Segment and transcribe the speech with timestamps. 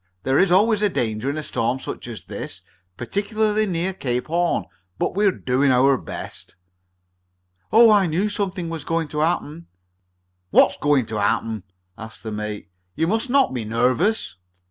[0.23, 2.61] There is always danger in a storm such as this is,
[2.97, 4.65] particularly near Cape Horn.
[4.97, 6.55] But we're doing our best."
[7.71, 7.91] "Oh!
[7.91, 9.67] I knew something was going to happen!"
[10.49, 11.65] "What's going to happen?"
[11.99, 12.71] asked the mate.
[12.95, 14.37] "You must not be so nervous."